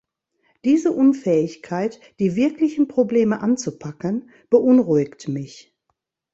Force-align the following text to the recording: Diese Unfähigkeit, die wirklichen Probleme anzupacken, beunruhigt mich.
Diese 0.65 0.91
Unfähigkeit, 0.93 1.99
die 2.19 2.35
wirklichen 2.35 2.87
Probleme 2.87 3.39
anzupacken, 3.39 4.31
beunruhigt 4.49 5.27
mich. 5.27 5.75